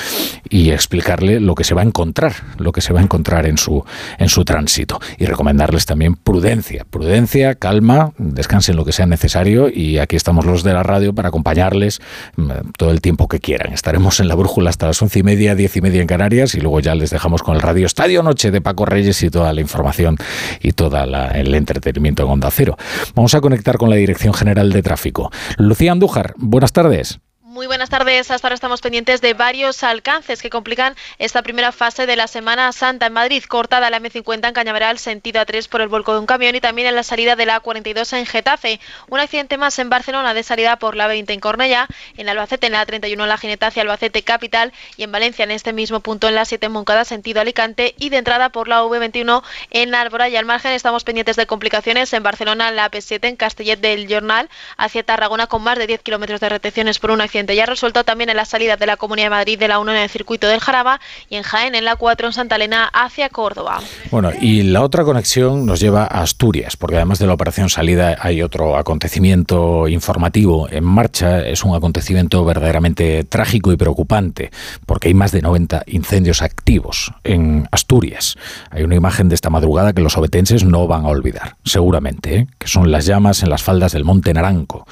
y 0.48 0.70
explicarle 0.70 1.40
lo 1.40 1.54
que 1.54 1.64
se 1.64 1.74
va 1.74 1.82
a 1.82 1.84
encontrar, 1.84 2.34
lo 2.58 2.72
que 2.72 2.80
se 2.80 2.92
va 2.92 3.00
a 3.00 3.02
encontrar 3.02 3.46
en 3.46 3.58
su, 3.58 3.84
en 4.18 4.28
su 4.28 4.44
tránsito. 4.44 5.00
Y 5.18 5.26
recomendarles 5.26 5.86
también 5.86 6.14
prudencia, 6.16 6.84
prudencia, 6.88 7.54
calma, 7.54 8.12
descansen 8.18 8.76
lo 8.76 8.84
que 8.84 8.92
sea 8.92 9.06
necesario 9.06 9.68
y 9.68 9.98
aquí 9.98 10.16
estamos 10.16 10.44
los 10.44 10.62
de 10.62 10.72
la 10.72 10.82
radio 10.82 11.14
para 11.14 11.28
acompañarles 11.28 12.00
mm, 12.36 12.50
todo 12.76 12.90
el 12.90 13.00
tiempo 13.00 13.28
que 13.28 13.40
quieran. 13.40 13.72
Estaremos 13.72 14.20
en 14.20 14.28
la 14.28 14.34
brújula 14.34 14.70
hasta 14.70 14.86
las 14.86 15.00
once 15.00 15.18
y 15.18 15.22
media, 15.22 15.54
diez 15.54 15.76
y 15.76 15.80
media 15.80 16.00
en 16.00 16.06
Canarias 16.06 16.54
y 16.54 16.60
luego 16.60 16.80
ya 16.80 16.94
les 16.94 17.10
dejamos 17.10 17.42
con 17.42 17.56
el 17.56 17.62
Radio 17.62 17.86
Estadio 17.86 18.22
Noche 18.22 18.50
de 18.50 18.60
Paco 18.60 18.84
Reyes 18.84 19.22
y 19.22 19.30
toda 19.30 19.52
la 19.52 19.60
información 19.60 20.16
y 20.60 20.72
todo 20.72 21.02
el 21.02 21.54
entretenimiento 21.54 22.24
en 22.24 22.30
Onda 22.30 22.50
Cero. 22.50 22.76
Vamos 23.14 23.34
a 23.34 23.40
conectar 23.40 23.78
con 23.78 23.90
la 23.90 23.96
Dirección 23.96 24.33
General 24.34 24.70
de 24.70 24.82
Tráfico. 24.82 25.30
Lucía 25.56 25.92
Andújar, 25.92 26.34
buenas 26.36 26.72
tardes. 26.72 27.20
Muy 27.54 27.68
buenas 27.68 27.88
tardes. 27.88 28.32
Hasta 28.32 28.48
ahora 28.48 28.56
estamos 28.56 28.80
pendientes 28.80 29.20
de 29.20 29.32
varios 29.32 29.84
alcances 29.84 30.42
que 30.42 30.50
complican 30.50 30.96
esta 31.20 31.40
primera 31.40 31.70
fase 31.70 32.04
de 32.04 32.16
la 32.16 32.26
Semana 32.26 32.72
Santa 32.72 33.06
en 33.06 33.12
Madrid. 33.12 33.44
Cortada 33.46 33.90
la 33.90 34.00
M50 34.00 34.48
en 34.48 34.54
Cañaveral, 34.54 34.98
sentido 34.98 35.40
A3 35.40 35.68
por 35.68 35.80
el 35.80 35.86
volco 35.86 36.14
de 36.14 36.18
un 36.18 36.26
camión 36.26 36.56
y 36.56 36.60
también 36.60 36.88
en 36.88 36.96
la 36.96 37.04
salida 37.04 37.36
de 37.36 37.46
la 37.46 37.62
A42 37.62 38.18
en 38.18 38.26
Getafe. 38.26 38.80
Un 39.08 39.20
accidente 39.20 39.56
más 39.56 39.78
en 39.78 39.88
Barcelona 39.88 40.34
de 40.34 40.42
salida 40.42 40.80
por 40.80 40.96
la 40.96 41.06
20 41.06 41.32
en 41.32 41.38
Cornella, 41.38 41.86
en 42.16 42.28
Albacete 42.28 42.66
en 42.66 42.72
la 42.72 42.84
A31 42.84 43.22
en 43.22 43.28
la 43.28 43.38
Gineta 43.38 43.68
hacia 43.68 43.82
Albacete 43.82 44.22
Capital 44.22 44.72
y 44.96 45.04
en 45.04 45.12
Valencia 45.12 45.44
en 45.44 45.52
este 45.52 45.72
mismo 45.72 46.00
punto 46.00 46.26
en 46.26 46.34
la 46.34 46.46
7 46.46 46.66
en 46.66 46.72
Moncada, 46.72 47.04
sentido 47.04 47.40
Alicante 47.40 47.94
y 48.00 48.08
de 48.08 48.16
entrada 48.16 48.48
por 48.48 48.66
la 48.66 48.82
V21 48.82 49.44
en 49.70 49.94
Álvora 49.94 50.28
y 50.28 50.34
al 50.34 50.44
margen 50.44 50.72
estamos 50.72 51.04
pendientes 51.04 51.36
de 51.36 51.46
complicaciones 51.46 52.12
en 52.14 52.24
Barcelona 52.24 52.70
en 52.70 52.74
la 52.74 52.90
P7 52.90 53.28
en 53.28 53.36
Castellet 53.36 53.78
del 53.78 54.12
Jornal 54.12 54.50
hacia 54.76 55.04
Tarragona 55.04 55.46
con 55.46 55.62
más 55.62 55.78
de 55.78 55.86
10 55.86 56.02
kilómetros 56.02 56.40
de 56.40 56.48
retenciones 56.48 56.98
por 56.98 57.12
un 57.12 57.20
accidente 57.20 57.43
ya 57.52 57.66
resuelto 57.66 58.04
también 58.04 58.30
en 58.30 58.36
la 58.36 58.44
salida 58.44 58.76
de 58.76 58.86
la 58.86 58.96
Comunidad 58.96 59.26
de 59.26 59.30
Madrid 59.30 59.58
de 59.58 59.68
la 59.68 59.78
1 59.78 59.92
en 59.92 59.98
el 59.98 60.08
circuito 60.08 60.48
del 60.48 60.60
Jaraba 60.60 61.00
y 61.28 61.36
en 61.36 61.42
Jaén 61.42 61.74
en 61.74 61.84
la 61.84 61.96
4 61.96 62.28
en 62.28 62.32
Santa 62.32 62.56
Elena 62.56 62.90
hacia 62.92 63.28
Córdoba. 63.28 63.80
Bueno, 64.10 64.30
y 64.40 64.62
la 64.62 64.82
otra 64.82 65.04
conexión 65.04 65.66
nos 65.66 65.80
lleva 65.80 66.04
a 66.04 66.22
Asturias, 66.22 66.76
porque 66.76 66.96
además 66.96 67.18
de 67.18 67.26
la 67.26 67.34
operación 67.34 67.68
salida 67.68 68.16
hay 68.20 68.42
otro 68.42 68.76
acontecimiento 68.76 69.88
informativo 69.88 70.68
en 70.70 70.84
marcha. 70.84 71.46
Es 71.46 71.64
un 71.64 71.74
acontecimiento 71.74 72.44
verdaderamente 72.44 73.24
trágico 73.24 73.72
y 73.72 73.76
preocupante, 73.76 74.50
porque 74.86 75.08
hay 75.08 75.14
más 75.14 75.32
de 75.32 75.42
90 75.42 75.84
incendios 75.86 76.42
activos 76.42 77.12
en 77.24 77.68
Asturias. 77.70 78.36
Hay 78.70 78.82
una 78.82 78.94
imagen 78.94 79.28
de 79.28 79.34
esta 79.34 79.50
madrugada 79.50 79.92
que 79.92 80.02
los 80.02 80.16
obetenses 80.16 80.64
no 80.64 80.86
van 80.86 81.04
a 81.04 81.08
olvidar, 81.08 81.56
seguramente, 81.64 82.36
¿eh? 82.36 82.46
que 82.58 82.68
son 82.68 82.90
las 82.90 83.06
llamas 83.06 83.42
en 83.42 83.50
las 83.50 83.62
faldas 83.62 83.92
del 83.92 84.04
Monte 84.04 84.32
Naranco 84.32 84.86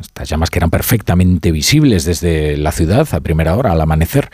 estas 0.00 0.28
llamas 0.28 0.50
que 0.50 0.58
eran 0.58 0.70
perfectamente 0.70 1.52
visibles 1.52 2.04
desde 2.04 2.56
la 2.56 2.72
ciudad 2.72 3.08
a 3.12 3.20
primera 3.20 3.56
hora, 3.56 3.72
al 3.72 3.80
amanecer. 3.80 4.30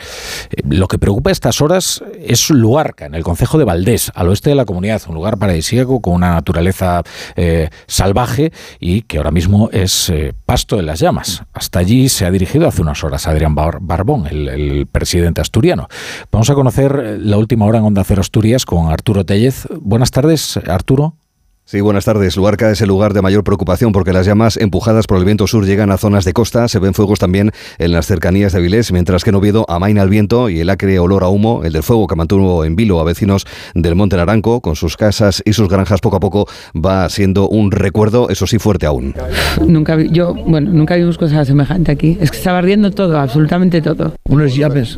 Eh, 0.51 0.61
lo 0.69 0.87
que 0.87 0.97
preocupa 0.97 1.29
a 1.29 1.33
estas 1.33 1.61
horas 1.61 2.03
es 2.19 2.49
Luarca, 2.49 3.05
en 3.05 3.15
el 3.15 3.23
concejo 3.23 3.57
de 3.57 3.65
Valdés, 3.65 4.11
al 4.15 4.29
oeste 4.29 4.49
de 4.49 4.55
la 4.55 4.65
comunidad, 4.65 5.01
un 5.07 5.15
lugar 5.15 5.37
paradisíaco 5.37 6.01
con 6.01 6.13
una 6.13 6.31
naturaleza 6.31 7.03
eh, 7.35 7.69
salvaje 7.87 8.51
y 8.79 9.01
que 9.01 9.17
ahora 9.17 9.31
mismo 9.31 9.69
es 9.71 10.09
eh, 10.09 10.33
pasto 10.45 10.77
de 10.77 10.83
las 10.83 10.99
llamas. 10.99 11.43
Hasta 11.53 11.79
allí 11.79 12.09
se 12.09 12.25
ha 12.25 12.31
dirigido 12.31 12.67
hace 12.67 12.81
unas 12.81 13.03
horas 13.03 13.27
Adrián 13.27 13.55
Barbón, 13.55 14.27
el, 14.27 14.49
el, 14.49 14.87
presidente 14.87 15.41
asturiano. 15.41 15.87
Vamos 16.31 16.49
a 16.49 16.53
conocer 16.53 17.19
la 17.19 17.37
última 17.37 17.65
hora 17.65 17.79
en 17.79 17.85
Onda 17.85 18.03
Cero 18.03 18.21
Asturias 18.21 18.65
con 18.65 18.91
Arturo 18.91 19.25
Tellez. 19.25 19.67
Buenas 19.79 20.11
tardes, 20.11 20.57
Arturo. 20.67 21.15
Sí, 21.65 21.79
buenas 21.79 22.03
tardes. 22.03 22.35
Luarca 22.35 22.69
es 22.71 22.81
el 22.81 22.89
lugar 22.89 23.13
de 23.13 23.21
mayor 23.21 23.45
preocupación 23.45 23.93
porque 23.93 24.11
las 24.11 24.25
llamas 24.25 24.57
empujadas 24.57 25.07
por 25.07 25.17
el 25.17 25.23
viento 25.23 25.47
sur 25.47 25.65
llegan 25.65 25.91
a 25.91 25.97
zonas 25.97 26.25
de 26.25 26.33
costa. 26.33 26.67
Se 26.67 26.77
ven 26.77 26.93
fuegos 26.93 27.19
también 27.19 27.51
en 27.77 27.93
las 27.93 28.05
cercanías 28.05 28.51
de 28.51 28.59
Avilés, 28.59 28.91
mientras 28.91 29.23
que 29.23 29.29
en 29.29 29.37
Oviedo 29.37 29.65
amaina 29.69 30.01
el 30.01 30.09
viento 30.09 30.49
y 30.49 30.59
el 30.59 30.69
acre 30.69 30.99
olor 30.99 31.23
a 31.23 31.29
humo, 31.29 31.63
el 31.63 31.71
del 31.71 31.81
fuego 31.81 32.05
que 32.05 32.15
mantuvo 32.15 32.65
en 32.65 32.75
vilo 32.75 32.99
a 32.99 33.05
vecinos 33.05 33.45
del 33.73 33.95
Monte 33.95 34.17
Naranco, 34.17 34.59
con 34.59 34.75
sus 34.75 34.97
casas 34.97 35.41
y 35.45 35.53
sus 35.53 35.69
granjas 35.69 36.01
poco 36.01 36.17
a 36.17 36.19
poco 36.19 36.47
va 36.75 37.07
siendo 37.07 37.47
un 37.47 37.71
recuerdo, 37.71 38.27
eso 38.29 38.45
sí, 38.45 38.59
fuerte 38.59 38.85
aún. 38.85 39.15
Nunca 39.65 39.95
vi, 39.95 40.09
yo, 40.11 40.33
bueno, 40.33 40.69
nunca 40.69 40.95
vimos 40.95 41.17
cosas 41.17 41.47
semejantes 41.47 41.95
aquí. 41.95 42.17
Es 42.19 42.29
que 42.29 42.37
estaba 42.37 42.57
ardiendo 42.57 42.91
todo, 42.91 43.17
absolutamente 43.17 43.81
todo. 43.81 44.13
Unos 44.25 44.53
llaves, 44.53 44.97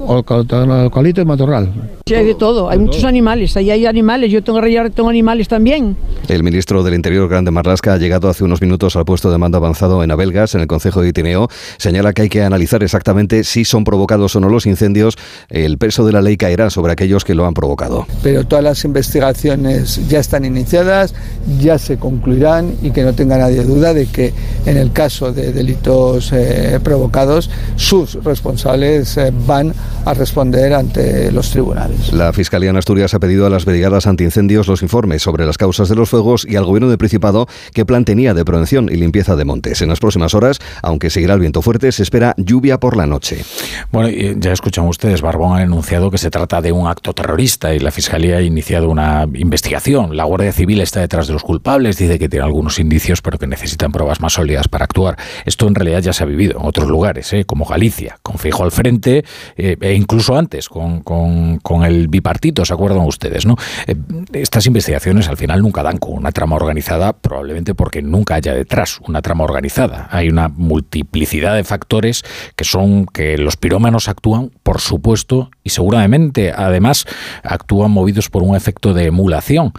colito 0.92 1.22
y 1.22 1.26
matorral. 1.26 1.72
Sí, 2.08 2.16
hay 2.16 2.26
de 2.26 2.36
todo. 2.36 2.70
Hay 2.70 2.80
muchos 2.80 3.04
animales. 3.04 3.56
Ahí 3.56 3.70
hay 3.70 3.86
animales. 3.86 4.32
Yo 4.32 4.44
tengo, 4.44 4.62
tengo 4.94 5.10
animales 5.10 5.48
también. 5.48 5.96
El 6.28 6.44
ministro 6.56 6.84
del 6.84 6.94
Interior, 6.94 7.28
Grande 7.28 7.52
Marlasca, 7.52 7.96
ha 7.96 7.98
llegado 7.98 8.30
hace 8.30 8.46
unos 8.46 8.62
minutos 8.62 8.96
al 8.96 9.04
puesto 9.04 9.30
de 9.30 9.38
mando 9.38 9.58
avanzado 9.58 10.02
en 10.06 10.12
Abelgas, 10.12 10.56
en 10.56 10.62
el 10.62 10.68
Concejo 10.68 11.02
de 11.02 11.10
Itineo. 11.10 11.50
Señala 11.76 12.14
que 12.14 12.22
hay 12.22 12.30
que 12.30 12.44
analizar 12.44 12.82
exactamente 12.82 13.44
si 13.44 13.66
son 13.66 13.84
provocados 13.84 14.38
o 14.38 14.40
no 14.40 14.48
los 14.48 14.66
incendios. 14.66 15.18
El 15.50 15.78
peso 15.78 16.06
de 16.06 16.14
la 16.14 16.22
ley 16.22 16.38
caerá 16.38 16.70
sobre 16.70 16.94
aquellos 16.94 17.26
que 17.26 17.36
lo 17.36 17.46
han 17.46 17.54
provocado. 17.54 18.08
Pero 18.24 18.46
todas 18.46 18.64
las 18.64 18.86
investigaciones 18.86 20.08
ya 20.08 20.22
están 20.22 20.46
iniciadas, 20.46 21.14
ya 21.60 21.78
se 21.78 21.98
concluirán 21.98 22.74
y 22.82 22.92
que 22.92 23.04
no 23.04 23.12
tenga 23.12 23.38
nadie 23.38 23.62
duda 23.66 23.94
de 23.94 24.06
que 24.06 24.34
en 24.66 24.78
el 24.78 24.94
caso 24.94 25.34
de 25.34 25.52
delitos 25.52 26.32
eh, 26.32 26.80
provocados, 26.82 27.50
sus 27.76 28.24
responsables 28.24 29.18
eh, 29.18 29.34
van 29.46 29.74
a 30.06 30.14
responder 30.14 30.74
ante 30.74 31.34
los 31.34 31.52
tribunales. 31.52 32.14
La 32.14 32.32
Fiscalía 32.32 32.70
en 32.70 32.78
Asturias 32.78 33.14
ha 33.14 33.20
pedido 33.20 33.46
a 33.46 33.50
las 33.50 33.66
brigadas 33.66 34.08
antiincendios 34.08 34.70
los 34.70 34.82
informes 34.84 35.22
sobre 35.22 35.46
las 35.46 35.58
causas 35.58 35.90
de 35.90 35.96
los 35.96 36.10
fuegos 36.10 36.45
Y 36.48 36.56
al 36.56 36.66
gobierno 36.66 36.90
del 36.90 36.98
Principado 36.98 37.48
qué 37.74 37.86
plan 37.86 38.06
tenía 38.06 38.34
de 38.34 38.46
prevención 38.46 38.90
y 38.92 38.96
limpieza 38.96 39.36
de 39.36 39.46
montes. 39.46 39.82
En 39.82 39.90
las 39.90 40.00
próximas 40.00 40.34
horas, 40.34 40.60
aunque 40.82 41.10
seguirá 41.10 41.34
el 41.34 41.40
viento 41.40 41.62
fuerte, 41.62 41.92
se 41.92 42.04
espera 42.04 42.34
lluvia 42.38 42.80
por 42.80 42.98
la 42.98 43.06
noche. 43.06 43.44
Bueno, 43.92 44.10
ya 44.38 44.52
escuchan 44.52 44.88
ustedes, 44.88 45.22
Barbón 45.22 45.58
ha 45.58 45.62
anunciado 45.62 46.12
que 46.12 46.18
se 46.18 46.30
trata 46.30 46.62
de 46.62 46.72
un 46.72 46.88
acto 46.88 47.14
terrorista 47.14 47.74
y 47.74 47.80
la 47.80 47.92
Fiscalía 47.92 48.38
ha 48.38 48.42
iniciado 48.42 48.90
una 48.90 49.28
investigación. 49.34 50.16
La 50.16 50.24
Guardia 50.24 50.52
Civil 50.52 50.82
está 50.82 51.02
detrás 51.02 51.28
de 51.28 51.34
los 51.34 51.44
culpables, 51.44 51.98
dice 51.98 52.20
que 52.20 52.30
tiene 52.30 52.46
algunos 52.46 52.80
indicios, 52.80 53.22
pero 53.22 53.38
que 53.38 53.48
necesitan 53.48 53.92
pruebas 53.92 54.22
más 54.22 54.34
sólidas 54.34 54.68
para 54.68 54.86
actuar. 54.86 55.18
Esto 55.46 55.68
en 55.68 55.76
realidad 55.76 56.02
ya 56.02 56.14
se 56.14 56.24
ha 56.24 56.26
vivido 56.26 56.60
en 56.60 56.66
otros 56.66 56.88
lugares, 56.88 57.32
¿eh? 57.34 57.46
como 57.46 57.66
Galicia, 57.66 58.18
con 58.22 58.38
Fijo 58.38 58.64
al 58.64 58.72
frente, 58.72 59.24
eh, 59.58 59.78
e 59.80 59.94
incluso 59.94 60.38
antes, 60.38 60.70
con, 60.70 61.02
con, 61.02 61.84
el 61.86 62.08
bipartito, 62.08 62.66
¿se 62.66 62.74
acuerdan 62.74 63.02
ustedes? 63.06 63.46
¿no? 63.46 63.56
Eh, 63.88 63.96
estas 64.34 64.66
investigaciones 64.66 65.28
al 65.28 65.38
final 65.38 65.62
nunca 65.62 65.84
dan 65.84 65.98
con 65.98 66.14
una 66.14 66.32
trama 66.36 66.58
organizada, 66.58 67.14
probablemente 67.14 67.74
porque 67.74 68.04
nunca 68.04 68.36
haya 68.36 68.54
detrás 68.54 69.00
una 69.08 69.24
trama 69.24 69.46
organizada. 69.46 70.08
Hay 70.12 70.30
una 70.30 70.50
multiplicidad 70.50 71.56
de 71.56 71.64
factores 71.64 72.24
que 72.56 72.66
son 72.66 73.08
que 73.08 73.40
los 73.40 73.58
pirómanos 73.58 74.08
actúan, 74.08 74.52
por 74.62 74.82
supuesto, 74.82 75.50
y 75.64 75.72
seguramente 75.72 76.52
además 76.52 77.06
actúan 77.42 77.90
movidos 77.90 78.30
por 78.30 78.44
un 78.44 78.56
efecto 78.56 78.94
de 78.94 79.06
emulación. 79.06 79.74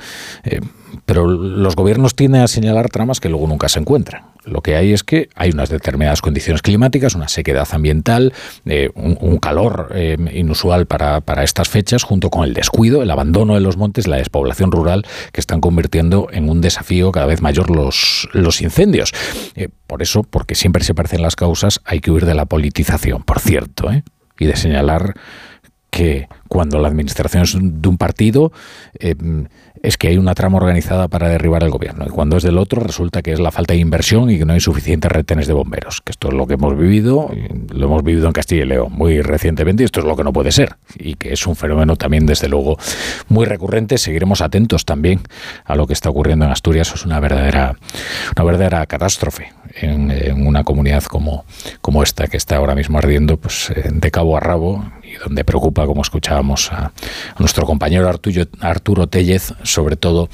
pero 1.04 1.26
los 1.26 1.76
gobiernos 1.76 2.16
tienden 2.16 2.42
a 2.42 2.48
señalar 2.48 2.88
tramas 2.88 3.20
que 3.20 3.28
luego 3.28 3.46
nunca 3.46 3.68
se 3.68 3.78
encuentran. 3.78 4.35
Lo 4.46 4.62
que 4.62 4.76
hay 4.76 4.92
es 4.92 5.02
que 5.02 5.28
hay 5.34 5.50
unas 5.50 5.70
determinadas 5.70 6.22
condiciones 6.22 6.62
climáticas, 6.62 7.16
una 7.16 7.26
sequedad 7.26 7.66
ambiental, 7.72 8.32
eh, 8.64 8.90
un, 8.94 9.38
calor 9.38 9.90
eh, 9.92 10.16
inusual 10.32 10.86
para, 10.86 11.20
estas 11.42 11.68
fechas, 11.68 12.04
junto 12.04 12.30
con 12.30 12.44
el 12.44 12.54
descuido, 12.54 13.02
el 13.02 13.10
abandono 13.10 13.54
de 13.54 13.60
los 13.60 13.76
montes, 13.76 14.06
la 14.06 14.16
despoblación 14.16 14.70
rural, 14.70 15.04
que 15.32 15.40
están 15.40 15.60
convirtiendo 15.60 16.28
en 16.30 16.48
un 16.48 16.60
desafío 16.60 17.10
cada 17.10 17.26
vez 17.26 17.42
mayor 17.42 17.70
los, 17.70 18.28
los 18.32 18.62
incendios. 18.62 19.12
Eh, 19.56 19.68
por 19.88 20.00
eso, 20.02 20.22
porque 20.22 20.54
siempre 20.54 20.84
se 20.84 20.94
parecen 20.94 21.22
las 21.22 21.34
causas, 21.34 21.80
hay 21.84 21.98
que 22.00 22.12
huir 22.12 22.24
de 22.24 22.34
la 22.34 22.46
politización, 22.46 23.24
por 23.24 23.40
cierto, 23.40 23.90
y 24.38 24.46
de 24.46 24.56
señalar 24.56 25.14
que 25.90 26.28
cuando 26.48 26.78
la 26.78 26.88
administración 26.88 27.42
es 27.44 27.56
de 27.58 27.88
un 27.88 27.96
partido, 27.96 28.52
es 29.82 29.96
que 29.96 30.08
hay 30.08 30.18
una 30.18 30.34
trama 30.34 30.56
organizada 30.58 31.08
para 31.08 31.28
derribar 31.28 31.62
el 31.62 31.70
gobierno. 31.70 32.04
Y 32.06 32.10
cuando 32.10 32.36
es 32.36 32.42
del 32.42 32.58
otro, 32.58 32.82
resulta 32.82 33.22
que 33.22 33.32
es 33.32 33.40
la 33.40 33.50
falta 33.50 33.74
de 33.74 33.80
inversión 33.80 34.30
y 34.30 34.38
que 34.38 34.44
no 34.44 34.52
hay 34.52 34.60
suficientes 34.60 35.10
retenes 35.10 35.46
de 35.46 35.52
bomberos. 35.52 36.00
Que 36.00 36.12
esto 36.12 36.28
es 36.28 36.34
lo 36.34 36.46
que 36.46 36.54
hemos 36.54 36.76
vivido, 36.76 37.30
lo 37.72 37.86
hemos 37.86 38.02
vivido 38.02 38.26
en 38.26 38.32
Castilla 38.32 38.62
y 38.62 38.66
León 38.66 38.92
muy 38.92 39.22
recientemente, 39.22 39.84
y 39.84 39.86
esto 39.86 40.00
es 40.00 40.06
lo 40.06 40.16
que 40.16 40.24
no 40.24 40.32
puede 40.32 40.52
ser. 40.52 40.76
Y 40.98 41.14
que 41.14 41.32
es 41.32 41.46
un 41.46 41.56
fenómeno 41.56 41.96
también, 41.96 42.26
desde 42.26 42.48
luego, 42.48 42.76
muy 43.28 43.46
recurrente. 43.46 43.98
Seguiremos 43.98 44.40
atentos 44.40 44.84
también 44.84 45.20
a 45.64 45.76
lo 45.76 45.86
que 45.86 45.92
está 45.92 46.10
ocurriendo 46.10 46.44
en 46.44 46.50
Asturias. 46.50 46.92
Es 46.94 47.04
una 47.04 47.20
verdadera, 47.20 47.76
una 48.36 48.44
verdadera 48.44 48.86
catástrofe 48.86 49.52
en, 49.80 50.46
una 50.46 50.64
comunidad 50.64 51.04
como, 51.04 51.44
como 51.80 52.02
esta, 52.02 52.26
que 52.26 52.36
está 52.36 52.56
ahora 52.56 52.74
mismo 52.74 52.98
ardiendo 52.98 53.36
pues, 53.36 53.70
eh, 53.70 53.88
de 53.92 54.10
cabo 54.10 54.36
a 54.36 54.40
rabo 54.40 54.84
y 55.02 55.14
donde 55.16 55.44
preocupa, 55.44 55.86
como 55.86 56.02
escuchábamos 56.02 56.72
a, 56.72 56.92
nuestro 57.38 57.66
compañero 57.66 58.08
Arturo, 58.08 58.44
Arturo 58.60 59.06
Tellez, 59.06 59.54
sobre 59.62 59.96
todo 59.96 60.28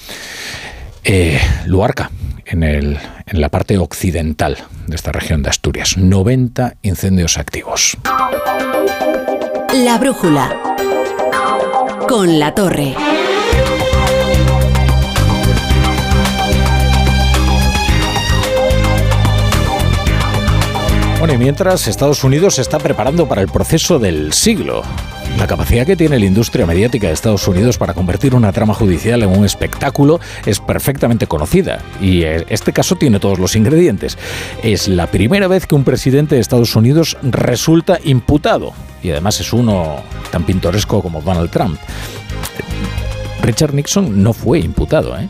eh, 1.05 1.41
Luarca, 1.67 2.11
en, 2.47 2.63
el, 2.63 2.99
en 3.27 3.41
la 3.41 3.49
parte 3.49 3.79
occidental 3.79 4.59
de 4.87 4.97
esta 4.97 5.13
región 5.13 5.43
de 5.43 5.51
Asturias. 5.51 5.97
90 5.97 6.77
incendios 6.83 7.39
activos. 7.39 7.97
La 9.75 9.99
brújula. 9.99 10.57
Con 12.09 12.39
la 12.39 12.55
torre. 12.55 12.95
Bueno, 21.23 21.35
y 21.35 21.39
mientras 21.39 21.87
Estados 21.87 22.25
Unidos 22.25 22.57
se 22.57 22.63
está 22.63 22.81
preparando 22.81 23.29
para 23.29 23.43
el 23.43 23.47
proceso 23.47 24.01
del 24.01 24.33
siglo. 24.33 24.83
La 25.39 25.47
capacidad 25.47 25.87
que 25.87 25.95
tiene 25.95 26.19
la 26.19 26.27
industria 26.27 26.67
mediática 26.67 27.07
de 27.07 27.13
Estados 27.13 27.47
Unidos 27.47 27.79
para 27.79 27.95
convertir 27.95 28.35
una 28.35 28.51
trama 28.51 28.75
judicial 28.75 29.23
en 29.23 29.29
un 29.29 29.45
espectáculo 29.45 30.19
es 30.47 30.59
perfectamente 30.59 31.29
conocida 31.29 31.81
y 32.01 32.25
eh, 32.25 32.45
este 32.49 32.73
caso 32.73 32.97
tiene 32.97 33.21
todos 33.21 33.39
los 33.39 33.55
ingredientes. 33.55 34.19
Es 34.65 34.89
la 34.89 35.07
primera 35.07 35.47
vez 35.47 35.69
que 35.69 35.77
un 35.77 35.85
presidente 35.85 36.35
de 36.35 36.41
Estados 36.41 36.75
Unidos 36.75 37.17
resulta 37.23 38.01
imputado 38.03 38.73
y 39.01 39.13
además 39.13 39.39
es 39.39 39.53
uno 39.53 40.03
tan 40.33 40.43
pintoresco 40.43 41.03
como 41.03 41.23
Donald 41.23 41.53
Trump. 41.53 41.79
Richard 43.43 43.75
Nixon 43.75 44.25
no 44.25 44.33
fue 44.33 44.59
imputado, 44.59 45.17
¿eh? 45.17 45.29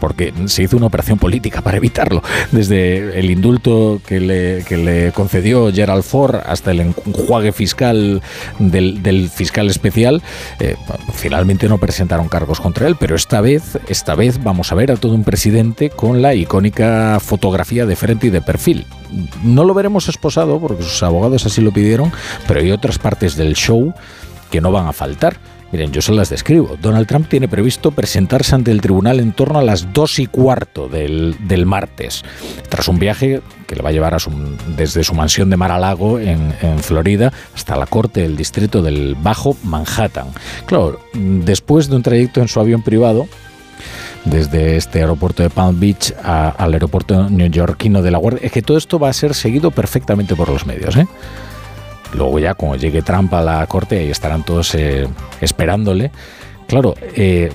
Porque 0.00 0.32
se 0.46 0.62
hizo 0.64 0.76
una 0.76 0.86
operación 0.86 1.18
política 1.18 1.62
para 1.62 1.76
evitarlo. 1.76 2.22
Desde 2.50 3.18
el 3.18 3.30
indulto 3.30 4.00
que 4.06 4.18
le, 4.20 5.12
concedió 5.12 5.72
Gerald 5.72 6.02
Ford 6.02 6.36
hasta 6.44 6.70
el 6.70 6.80
enjuague 6.80 7.52
fiscal 7.52 8.22
del, 8.58 9.30
fiscal 9.30 9.68
especial, 9.68 10.22
eh, 10.58 10.76
finalmente 11.12 11.68
no 11.68 11.78
presentaron 11.78 12.28
cargos 12.28 12.60
contra 12.60 12.86
él, 12.86 12.96
pero 12.98 13.14
esta 13.14 13.40
vez, 13.40 13.78
esta 13.88 14.14
vez 14.14 14.42
vamos 14.42 14.72
a 14.72 14.74
ver 14.74 14.90
a 14.90 14.96
todo 14.96 15.14
un 15.14 15.24
presidente 15.24 15.90
con 15.90 16.22
la 16.22 16.34
icónica 16.34 17.18
fotografía 17.20 17.86
de 17.86 17.96
frente 17.96 18.28
y 18.28 18.30
de 18.30 18.40
perfil. 18.40 18.86
No 19.42 19.64
lo 19.64 19.74
veremos 19.74 20.08
esposado 20.08 20.58
porque 20.60 20.82
sus 20.82 21.02
abogados 21.02 21.46
así 21.46 21.60
lo 21.60 21.72
pidieron, 21.72 22.12
pero 22.46 22.60
hay 22.60 22.70
otras 22.70 22.98
partes 22.98 23.36
del 23.36 23.54
show 23.54 23.92
que 24.50 24.60
no 24.60 24.72
van 24.72 24.86
a 24.86 24.92
faltar. 24.92 25.36
Miren, 25.72 25.92
yo 25.92 26.02
se 26.02 26.12
las 26.12 26.28
describo. 26.28 26.76
Donald 26.80 27.06
Trump 27.06 27.28
tiene 27.28 27.46
previsto 27.46 27.92
presentarse 27.92 28.54
ante 28.54 28.72
el 28.72 28.80
tribunal 28.80 29.20
en 29.20 29.32
torno 29.32 29.58
a 29.58 29.62
las 29.62 29.92
dos 29.92 30.18
y 30.18 30.26
cuarto 30.26 30.88
del, 30.88 31.36
martes, 31.64 32.24
tras 32.68 32.88
un 32.88 32.98
viaje 32.98 33.40
que 33.68 33.76
le 33.76 33.82
va 33.82 33.90
a 33.90 33.92
llevar 33.92 34.14
a 34.14 34.18
desde 34.76 35.04
su 35.04 35.14
mansión 35.14 35.48
de 35.48 35.56
Mar-a-Lago 35.56 36.18
en, 36.18 36.52
en, 36.60 36.80
Florida 36.80 37.32
hasta 37.54 37.76
la 37.76 37.86
corte 37.86 38.22
del 38.22 38.36
distrito 38.36 38.82
del 38.82 39.14
Bajo 39.14 39.56
Manhattan. 39.62 40.28
Claro, 40.66 40.98
después 41.14 41.88
de 41.88 41.96
un 41.96 42.02
trayecto 42.02 42.40
en 42.40 42.48
su 42.48 42.58
avión 42.58 42.82
privado, 42.82 43.28
desde 44.24 44.76
este 44.76 45.00
aeropuerto 45.00 45.42
de 45.42 45.50
Palm 45.50 45.78
Beach 45.78 46.12
al 46.22 46.72
aeropuerto 46.72 47.28
neoyorquino 47.28 48.02
de 48.02 48.10
La 48.10 48.18
Guardia, 48.18 48.40
es 48.44 48.52
que 48.52 48.62
todo 48.62 48.76
esto 48.76 48.98
va 48.98 49.08
a 49.08 49.12
ser 49.12 49.34
seguido 49.34 49.70
perfectamente 49.70 50.34
por 50.34 50.48
los 50.48 50.66
medios. 50.66 50.96
¿eh? 50.96 51.06
Luego 52.14 52.38
ya 52.38 52.54
cuando 52.54 52.76
llegue 52.76 53.02
Trump 53.02 53.32
a 53.34 53.42
la 53.42 53.66
corte, 53.66 53.98
ahí 53.98 54.10
estarán 54.10 54.42
todos 54.44 54.74
eh, 54.74 55.08
esperándole. 55.40 56.10
Claro, 56.70 56.94
eh, 57.16 57.50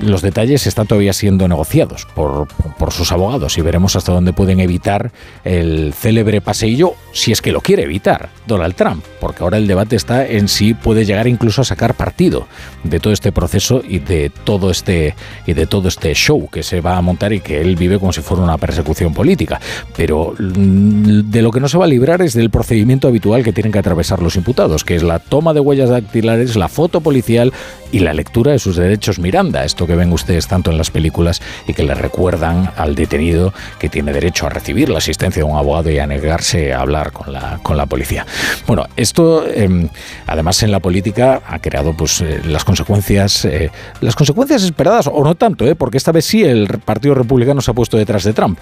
los 0.00 0.20
detalles 0.20 0.66
están 0.66 0.88
todavía 0.88 1.12
siendo 1.12 1.46
negociados 1.46 2.08
por, 2.12 2.48
sus 2.90 3.12
abogados 3.12 3.56
y 3.56 3.62
veremos 3.62 3.94
hasta 3.94 4.10
dónde 4.10 4.32
pueden 4.32 4.58
evitar 4.58 5.12
el 5.44 5.94
célebre 5.94 6.40
paseillo, 6.40 6.94
si 7.12 7.30
es 7.30 7.40
que 7.40 7.52
lo 7.52 7.60
quiere 7.60 7.84
evitar 7.84 8.30
Donald 8.48 8.74
Trump, 8.74 9.04
porque 9.20 9.44
ahora 9.44 9.58
el 9.58 9.68
debate 9.68 9.94
está 9.94 10.26
en 10.26 10.48
si 10.48 10.74
puede 10.74 11.04
llegar 11.04 11.28
incluso 11.28 11.62
a 11.62 11.64
sacar 11.64 11.94
partido 11.94 12.48
de 12.82 12.98
todo 12.98 13.12
este 13.12 13.30
proceso 13.30 13.80
y 13.88 14.00
de 14.00 14.30
todo 14.30 14.72
este 14.72 15.14
y 15.46 15.52
de 15.52 15.66
todo 15.66 15.86
este 15.86 16.12
show 16.14 16.48
que 16.50 16.64
se 16.64 16.80
va 16.80 16.96
a 16.96 17.00
montar 17.00 17.32
y 17.32 17.40
que 17.40 17.60
él 17.60 17.76
vive 17.76 18.00
como 18.00 18.12
si 18.12 18.22
fuera 18.22 18.42
una 18.42 18.58
persecución 18.58 19.14
política. 19.14 19.60
Pero 19.96 20.34
mm, 20.36 21.30
de 21.30 21.42
lo 21.42 21.52
que 21.52 21.60
no 21.60 21.68
se 21.68 21.78
va 21.78 21.84
a 21.84 21.88
librar 21.88 22.20
es 22.22 22.34
del 22.34 22.50
procedimiento 22.50 23.06
habitual 23.06 23.44
que 23.44 23.52
tienen 23.52 23.72
que 23.72 23.78
atravesar 23.78 24.20
los 24.20 24.34
imputados, 24.34 24.82
que 24.82 24.96
es 24.96 25.04
la 25.04 25.20
toma 25.20 25.54
de 25.54 25.60
huellas 25.60 25.90
dactilares, 25.90 26.56
la 26.56 26.68
foto 26.68 27.00
policial 27.00 27.52
y 27.92 28.00
la 28.00 28.12
lectura 28.12 28.31
de 28.32 28.58
sus 28.58 28.76
derechos 28.76 29.18
Miranda, 29.18 29.62
esto 29.62 29.86
que 29.86 29.94
ven 29.94 30.10
ustedes 30.10 30.48
tanto 30.48 30.70
en 30.70 30.78
las 30.78 30.90
películas 30.90 31.42
y 31.66 31.74
que 31.74 31.82
le 31.82 31.94
recuerdan 31.94 32.72
al 32.76 32.94
detenido 32.94 33.52
que 33.78 33.90
tiene 33.90 34.12
derecho 34.12 34.46
a 34.46 34.48
recibir 34.48 34.88
la 34.88 34.98
asistencia 34.98 35.44
de 35.44 35.50
un 35.50 35.56
abogado 35.56 35.90
y 35.90 35.98
a 35.98 36.06
negarse 36.06 36.72
a 36.72 36.80
hablar 36.80 37.12
con 37.12 37.30
la, 37.30 37.60
con 37.62 37.76
la 37.76 37.84
policía. 37.84 38.26
Bueno, 38.66 38.86
esto 38.96 39.46
em, 39.46 39.88
además 40.26 40.62
en 40.62 40.72
la 40.72 40.80
política 40.80 41.42
ha 41.46 41.58
creado 41.58 41.94
pues 41.94 42.22
eh, 42.22 42.40
las 42.46 42.64
consecuencias 42.64 43.44
eh, 43.44 43.70
las 44.00 44.16
consecuencias 44.16 44.62
esperadas 44.62 45.08
o 45.12 45.22
no 45.22 45.34
tanto, 45.34 45.66
eh, 45.66 45.74
porque 45.74 45.98
esta 45.98 46.10
vez 46.10 46.24
sí 46.24 46.42
el 46.42 46.66
Partido 46.84 47.14
Republicano 47.14 47.60
se 47.60 47.70
ha 47.70 47.74
puesto 47.74 47.98
detrás 47.98 48.24
de 48.24 48.32
Trump. 48.32 48.58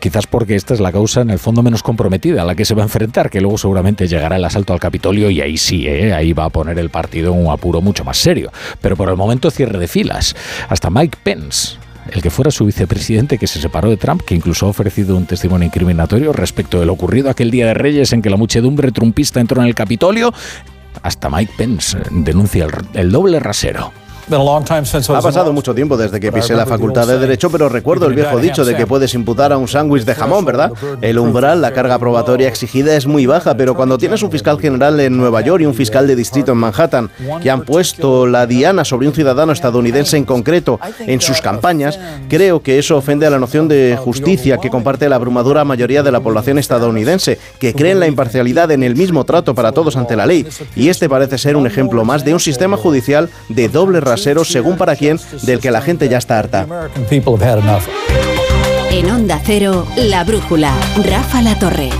quizás 0.00 0.26
porque 0.26 0.56
esta 0.56 0.74
es 0.74 0.80
la 0.80 0.90
causa 0.90 1.20
en 1.20 1.30
el 1.30 1.38
fondo 1.38 1.62
menos 1.62 1.84
comprometida 1.84 2.42
a 2.42 2.44
la 2.44 2.56
que 2.56 2.64
se 2.64 2.74
va 2.74 2.82
a 2.82 2.86
enfrentar, 2.86 3.30
que 3.30 3.40
luego 3.40 3.58
seguramente 3.58 4.08
llegará 4.08 4.36
el 4.36 4.44
asalto 4.44 4.72
al 4.72 4.80
Capitolio 4.80 5.30
y 5.30 5.40
ahí 5.40 5.56
sí, 5.56 5.86
ahí 5.86 6.32
va 6.32 6.46
a 6.46 6.50
poner 6.50 6.78
el 6.80 6.90
partido 6.90 7.32
en 7.32 7.46
un 7.46 7.52
apuro 7.52 7.80
mucho 7.80 8.04
más 8.04 8.18
serio. 8.18 8.50
Pero 8.80 8.96
el 9.08 9.16
momento 9.16 9.50
cierre 9.50 9.78
de 9.78 9.88
filas. 9.88 10.34
Hasta 10.68 10.90
Mike 10.90 11.18
Pence, 11.22 11.76
el 12.10 12.22
que 12.22 12.30
fuera 12.30 12.50
su 12.50 12.64
vicepresidente 12.66 13.38
que 13.38 13.46
se 13.46 13.60
separó 13.60 13.90
de 13.90 13.96
Trump, 13.96 14.22
que 14.22 14.34
incluso 14.34 14.66
ha 14.66 14.70
ofrecido 14.70 15.16
un 15.16 15.26
testimonio 15.26 15.66
incriminatorio 15.66 16.32
respecto 16.32 16.80
de 16.80 16.86
lo 16.86 16.92
ocurrido 16.92 17.30
aquel 17.30 17.50
día 17.50 17.66
de 17.66 17.74
Reyes 17.74 18.12
en 18.12 18.22
que 18.22 18.30
la 18.30 18.36
muchedumbre 18.36 18.92
trumpista 18.92 19.40
entró 19.40 19.60
en 19.60 19.68
el 19.68 19.74
Capitolio, 19.74 20.32
hasta 21.02 21.28
Mike 21.28 21.52
Pence 21.56 21.98
denuncia 22.10 22.66
el, 22.94 23.10
doble 23.10 23.40
rasero. 23.40 23.92
Ha 25.18 25.20
pasado 25.20 25.52
mucho 25.52 25.74
tiempo 25.74 25.96
desde 25.96 26.20
que 26.20 26.32
pisé 26.32 26.54
la 26.54 26.66
facultad 26.66 27.06
de 27.06 27.18
Derecho, 27.18 27.50
pero 27.50 27.68
recuerdo 27.68 28.06
el 28.06 28.14
viejo 28.14 28.38
dicho 28.38 28.64
de 28.64 28.76
que 28.76 28.86
puedes 28.86 29.14
imputar 29.14 29.52
a 29.52 29.58
un 29.58 29.68
sándwich 29.68 30.04
de 30.04 30.14
jamón, 30.14 30.44
¿verdad? 30.44 30.72
El 31.00 31.18
umbral, 31.18 31.60
la 31.60 31.72
carga 31.72 31.98
probatoria 31.98 32.48
exigida 32.48 32.96
es 32.96 33.06
muy 33.06 33.26
baja, 33.26 33.56
pero 33.56 33.74
cuando 33.74 33.98
tienes 33.98 34.22
un 34.22 34.30
fiscal 34.30 34.58
general 34.60 34.98
en 35.00 35.16
Nueva 35.16 35.40
York 35.40 35.62
y 35.62 35.66
un 35.66 35.74
fiscal 35.74 36.06
de 36.06 36.16
distrito 36.16 36.52
en 36.52 36.58
Manhattan 36.58 37.10
que 37.42 37.50
han 37.50 37.62
puesto 37.62 38.26
la 38.26 38.46
diana 38.46 38.84
sobre 38.84 39.08
un 39.08 39.14
ciudadano 39.14 39.52
estadounidense 39.52 40.16
en 40.16 40.24
concreto 40.24 40.80
en 41.00 41.20
sus 41.20 41.40
campañas, 41.40 41.98
creo 42.28 42.62
que 42.62 42.78
eso 42.78 42.96
ofende 42.96 43.26
a 43.26 43.30
la 43.30 43.38
noción 43.38 43.68
de 43.68 43.98
justicia 44.02 44.58
que 44.58 44.70
comparte 44.70 45.08
la 45.08 45.16
abrumadora 45.16 45.64
mayoría 45.64 46.02
de 46.02 46.12
la 46.12 46.20
población 46.20 46.58
estadounidense, 46.58 47.38
que 47.58 47.74
cree 47.74 47.92
en 47.92 48.00
la 48.00 48.06
imparcialidad 48.06 48.70
en 48.70 48.82
el 48.82 48.96
mismo 48.96 49.24
trato 49.24 49.54
para 49.54 49.72
todos 49.72 49.96
ante 49.96 50.16
la 50.16 50.26
ley. 50.26 50.46
Y 50.76 50.88
este 50.88 51.08
parece 51.08 51.38
ser 51.38 51.56
un 51.56 51.66
ejemplo 51.66 52.04
más 52.04 52.24
de 52.24 52.32
un 52.32 52.40
sistema 52.40 52.76
judicial 52.76 53.28
de 53.48 53.68
doble 53.68 54.00
rasero 54.14 54.44
según 54.44 54.76
para 54.76 54.94
quién, 54.96 55.18
del 55.42 55.58
que 55.60 55.70
la 55.70 55.80
gente 55.80 56.08
ya 56.08 56.18
está 56.18 56.38
harta. 56.38 56.66
En 58.90 59.10
Onda 59.10 59.40
Cero, 59.44 59.86
La 59.96 60.22
Brújula, 60.22 60.72
Rafa 61.04 61.42
La 61.42 61.58
Torre. 61.58 61.90